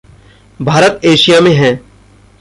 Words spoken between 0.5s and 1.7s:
Bharat Asia में